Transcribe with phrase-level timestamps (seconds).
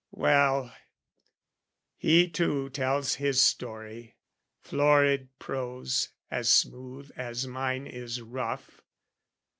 [0.13, 0.73] Well,
[1.95, 4.15] he too tells his story,
[4.59, 8.81] florid prose As smooth as mine is rough.